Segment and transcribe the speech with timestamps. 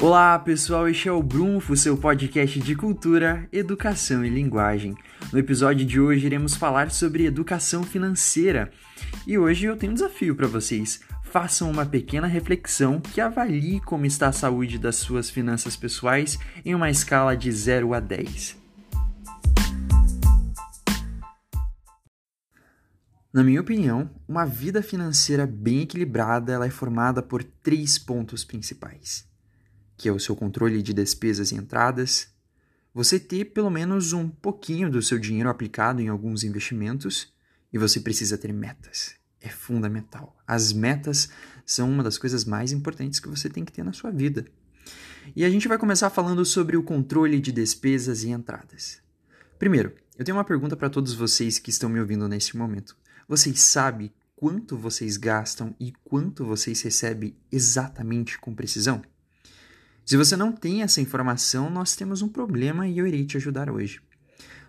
[0.00, 4.96] Olá pessoal, este é o Brunfo, seu podcast de cultura, educação e linguagem.
[5.32, 8.70] No episódio de hoje iremos falar sobre educação financeira
[9.26, 11.00] e hoje eu tenho um desafio para vocês.
[11.24, 16.76] Façam uma pequena reflexão que avalie como está a saúde das suas finanças pessoais em
[16.76, 18.56] uma escala de 0 a 10.
[23.32, 29.27] Na minha opinião, uma vida financeira bem equilibrada ela é formada por três pontos principais
[29.98, 32.28] que é o seu controle de despesas e entradas,
[32.94, 37.32] você ter pelo menos um pouquinho do seu dinheiro aplicado em alguns investimentos
[37.72, 39.16] e você precisa ter metas.
[39.40, 40.36] É fundamental.
[40.46, 41.28] As metas
[41.66, 44.46] são uma das coisas mais importantes que você tem que ter na sua vida.
[45.34, 49.00] E a gente vai começar falando sobre o controle de despesas e entradas.
[49.58, 52.96] Primeiro, eu tenho uma pergunta para todos vocês que estão me ouvindo nesse momento.
[53.28, 59.02] Vocês sabem quanto vocês gastam e quanto vocês recebem exatamente com precisão?
[60.08, 63.68] Se você não tem essa informação, nós temos um problema e eu irei te ajudar
[63.68, 64.00] hoje.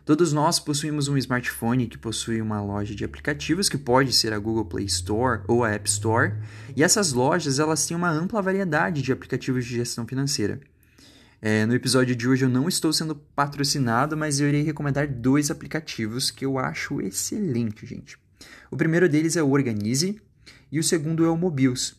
[0.04, 4.38] Todos nós possuímos um smartphone que possui uma loja de aplicativos que pode ser a
[4.38, 6.34] Google Play Store ou a App Store,
[6.76, 10.60] e essas lojas elas têm uma ampla variedade de aplicativos de gestão financeira.
[11.42, 15.50] É, no episódio de hoje eu não estou sendo patrocinado, mas eu irei recomendar dois
[15.50, 18.18] aplicativos que eu acho excelente, gente.
[18.70, 20.22] O primeiro deles é o Organize
[20.70, 21.98] e o segundo é o Mobius.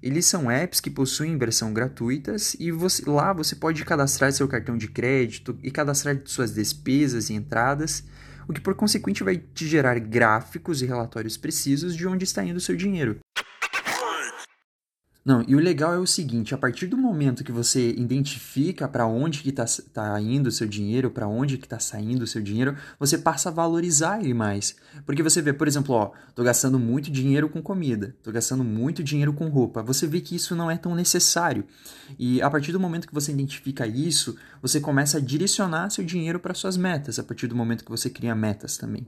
[0.00, 4.76] Eles são apps que possuem versão gratuitas e você, lá você pode cadastrar seu cartão
[4.76, 8.04] de crédito e cadastrar suas despesas e entradas,
[8.48, 12.58] o que por consequente vai te gerar gráficos e relatórios precisos de onde está indo
[12.58, 13.18] o seu dinheiro.
[15.28, 19.06] Não, e o legal é o seguinte, a partir do momento que você identifica para
[19.06, 22.40] onde que está tá indo o seu dinheiro, para onde que está saindo o seu
[22.40, 24.74] dinheiro, você passa a valorizar ele mais.
[25.04, 29.04] Porque você vê, por exemplo, ó, tô gastando muito dinheiro com comida, tô gastando muito
[29.04, 29.82] dinheiro com roupa.
[29.82, 31.62] Você vê que isso não é tão necessário.
[32.18, 36.40] E a partir do momento que você identifica isso, você começa a direcionar seu dinheiro
[36.40, 39.06] para suas metas, a partir do momento que você cria metas também.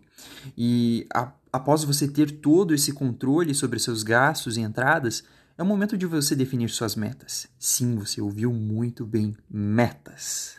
[0.55, 5.25] E a, após você ter todo esse controle sobre seus gastos e entradas,
[5.61, 7.47] é o momento de você definir suas metas.
[7.59, 10.57] Sim, você ouviu muito bem: metas.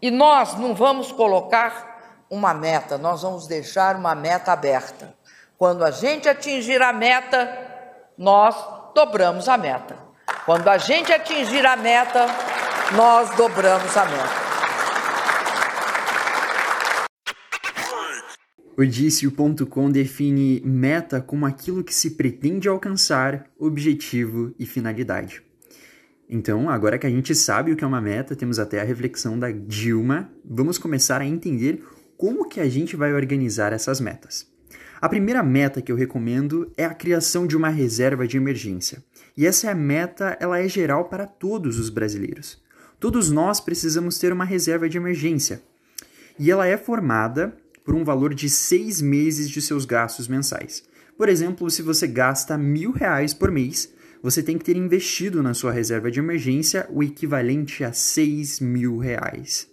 [0.00, 5.14] E nós não vamos colocar uma meta, nós vamos deixar uma meta aberta.
[5.56, 7.48] Quando a gente atingir a meta,
[8.18, 8.56] nós
[8.96, 9.96] dobramos a meta.
[10.44, 12.26] Quando a gente atingir a meta,
[12.96, 14.41] nós dobramos a meta.
[18.74, 25.42] O Dício.com define meta como aquilo que se pretende alcançar, objetivo e finalidade.
[26.26, 29.38] Então, agora que a gente sabe o que é uma meta, temos até a reflexão
[29.38, 31.84] da Dilma, vamos começar a entender
[32.16, 34.50] como que a gente vai organizar essas metas.
[35.02, 39.04] A primeira meta que eu recomendo é a criação de uma reserva de emergência.
[39.36, 42.62] E essa é meta, ela é geral para todos os brasileiros.
[42.98, 45.60] Todos nós precisamos ter uma reserva de emergência.
[46.38, 47.54] E ela é formada
[47.84, 50.82] por um valor de seis meses de seus gastos mensais.
[51.16, 55.52] Por exemplo, se você gasta mil reais por mês, você tem que ter investido na
[55.52, 59.68] sua reserva de emergência o equivalente a seis mil reais.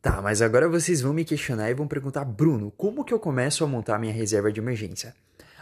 [0.00, 3.64] Tá, mas agora vocês vão me questionar e vão perguntar, Bruno, como que eu começo
[3.64, 5.14] a montar minha reserva de emergência?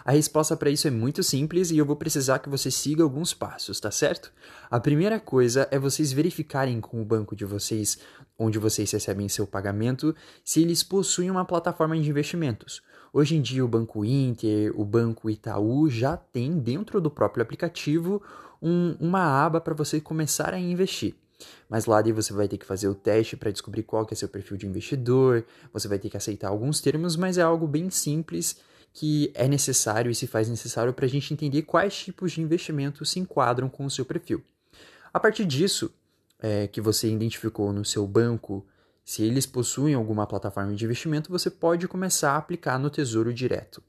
[0.05, 3.33] A resposta para isso é muito simples e eu vou precisar que você siga alguns
[3.33, 4.31] passos, tá certo?
[4.71, 7.99] A primeira coisa é vocês verificarem com o banco de vocês,
[8.39, 10.15] onde vocês recebem seu pagamento,
[10.45, 12.83] se eles possuem uma plataforma de investimentos.
[13.13, 18.21] Hoje em dia, o Banco Inter, o Banco Itaú já tem dentro do próprio aplicativo
[18.61, 21.15] um, uma aba para você começar a investir.
[21.69, 24.17] Mas lá daí você vai ter que fazer o teste para descobrir qual que é
[24.17, 27.91] seu perfil de investidor, você vai ter que aceitar alguns termos, mas é algo bem
[27.91, 28.57] simples
[28.93, 33.11] que é necessário e se faz necessário para a gente entender quais tipos de investimentos
[33.11, 34.43] se enquadram com o seu perfil.
[35.13, 35.93] A partir disso,
[36.45, 38.67] é, que você identificou no seu banco,
[39.03, 43.83] se eles possuem alguma plataforma de investimento, você pode começar a aplicar no Tesouro Direto.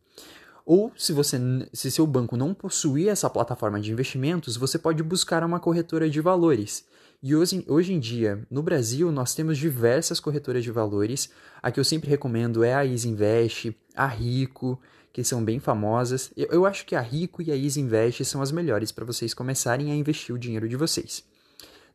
[0.66, 1.38] Ou se você,
[1.74, 6.22] se seu banco não possuir essa plataforma de investimentos, você pode buscar uma corretora de
[6.22, 6.86] valores.
[7.22, 11.30] E hoje, hoje em dia, no Brasil, nós temos diversas corretoras de valores.
[11.62, 14.80] A que eu sempre recomendo é a Isinvest, a Rico,
[15.12, 16.32] que são bem famosas.
[16.38, 19.34] Eu, eu acho que a Rico e a Easy Invest são as melhores para vocês
[19.34, 21.35] começarem a investir o dinheiro de vocês.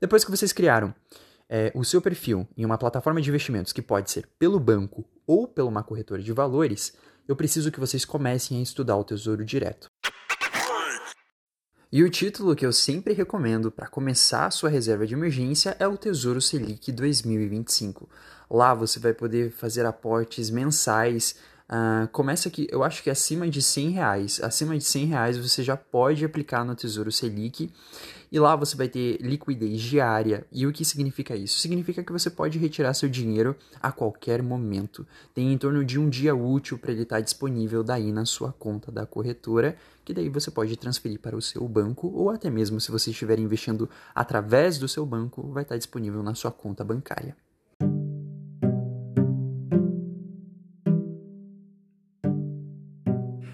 [0.00, 0.94] Depois que vocês criaram
[1.48, 5.46] é, o seu perfil em uma plataforma de investimentos, que pode ser pelo banco ou
[5.46, 6.94] pela uma corretora de valores,
[7.28, 9.90] eu preciso que vocês comecem a estudar o Tesouro Direto.
[11.92, 15.86] E o título que eu sempre recomendo para começar a sua reserva de emergência é
[15.86, 18.08] o Tesouro Selic 2025.
[18.48, 21.34] Lá você vai poder fazer aportes mensais
[21.70, 24.40] Uh, começa aqui, eu acho que acima de 100 reais.
[24.42, 27.72] Acima de 100 reais você já pode aplicar no Tesouro Selic
[28.32, 30.44] e lá você vai ter liquidez diária.
[30.50, 31.60] E o que significa isso?
[31.60, 35.06] Significa que você pode retirar seu dinheiro a qualquer momento.
[35.32, 38.90] Tem em torno de um dia útil para ele estar disponível daí na sua conta
[38.90, 42.90] da corretora, que daí você pode transferir para o seu banco ou até mesmo se
[42.90, 47.36] você estiver investindo através do seu banco, vai estar disponível na sua conta bancária.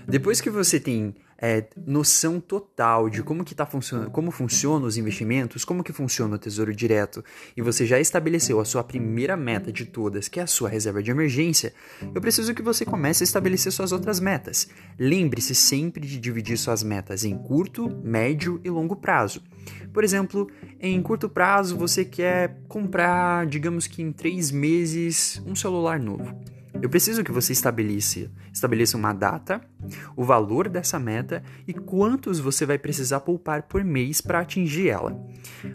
[0.09, 4.97] Depois que você tem é, noção total de como que tá funcionando, como funcionam os
[4.97, 7.25] investimentos, como que funciona o Tesouro Direto,
[7.57, 11.03] e você já estabeleceu a sua primeira meta de todas, que é a sua reserva
[11.03, 11.75] de emergência,
[12.15, 14.69] eu preciso que você comece a estabelecer suas outras metas.
[14.99, 19.43] Lembre-se sempre de dividir suas metas em curto, médio e longo prazo.
[19.93, 20.49] Por exemplo,
[20.81, 26.56] em curto prazo você quer comprar, digamos que em três meses, um celular novo.
[26.83, 29.61] Eu preciso que você estabeleça, estabeleça uma data,
[30.15, 35.19] o valor dessa meta e quantos você vai precisar poupar por mês para atingir ela.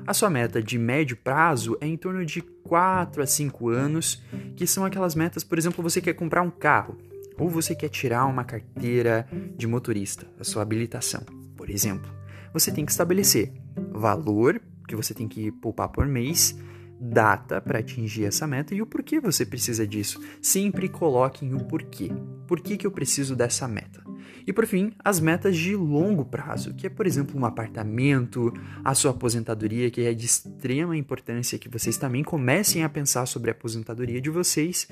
[0.05, 4.23] A sua meta de médio prazo é em torno de 4 a 5 anos,
[4.55, 6.97] que são aquelas metas, por exemplo, você quer comprar um carro
[7.37, 9.27] ou você quer tirar uma carteira
[9.57, 11.21] de motorista, a sua habilitação,
[11.55, 12.11] por exemplo.
[12.53, 13.51] Você tem que estabelecer
[13.91, 16.55] valor que você tem que poupar por mês
[17.01, 20.21] data para atingir essa meta e o porquê você precisa disso.
[20.39, 22.11] Sempre coloquem o porquê.
[22.45, 24.03] Por que, que eu preciso dessa meta?
[24.45, 28.53] E por fim, as metas de longo prazo, que é, por exemplo, um apartamento,
[28.83, 33.49] a sua aposentadoria, que é de extrema importância que vocês também comecem a pensar sobre
[33.49, 34.87] a aposentadoria de vocês.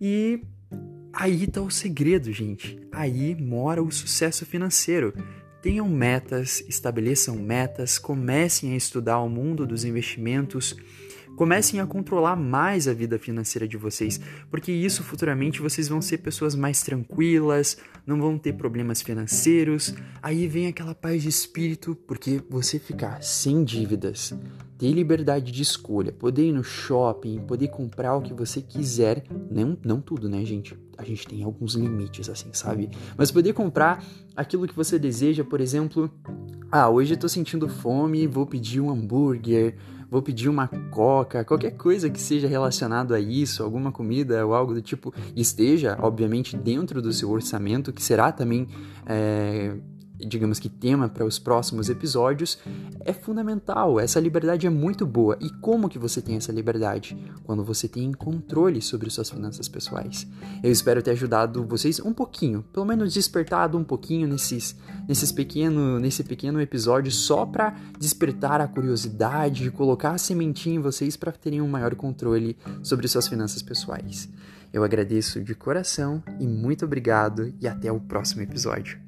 [0.00, 0.42] E
[1.12, 2.78] aí está o segredo, gente.
[2.90, 5.14] Aí mora o sucesso financeiro.
[5.62, 10.76] Tenham metas, estabeleçam metas, comecem a estudar o mundo dos investimentos
[11.36, 14.20] Comecem a controlar mais a vida financeira de vocês,
[14.50, 17.76] porque isso futuramente vocês vão ser pessoas mais tranquilas,
[18.06, 19.94] não vão ter problemas financeiros.
[20.22, 24.32] Aí vem aquela paz de espírito, porque você ficar sem dívidas,
[24.78, 29.76] ter liberdade de escolha, poder ir no shopping, poder comprar o que você quiser, não,
[29.84, 30.76] não tudo, né, gente?
[30.96, 32.90] A gente tem alguns limites, assim, sabe?
[33.16, 34.04] Mas poder comprar
[34.36, 36.10] aquilo que você deseja, por exemplo,
[36.76, 39.76] ah, hoje eu tô sentindo fome, vou pedir um hambúrguer,
[40.10, 44.74] vou pedir uma coca, qualquer coisa que seja relacionado a isso, alguma comida ou algo
[44.74, 48.66] do tipo, esteja, obviamente, dentro do seu orçamento, que será também
[49.06, 49.76] é,
[50.18, 52.58] digamos que tema para os próximos episódios,
[53.00, 53.98] é fundamental.
[53.98, 55.36] Essa liberdade é muito boa.
[55.40, 57.16] E como que você tem essa liberdade?
[57.44, 60.26] Quando você tem controle sobre suas finanças pessoais.
[60.62, 64.76] Eu espero ter ajudado vocês um pouquinho, pelo menos despertado um pouquinho nesses,
[65.08, 71.16] nesses pequeno, nesse pequeno episódio só para despertar a curiosidade, colocar a sementinha em vocês
[71.16, 74.28] para terem um maior controle sobre suas finanças pessoais.
[74.72, 79.03] Eu agradeço de coração e muito obrigado e até o próximo episódio.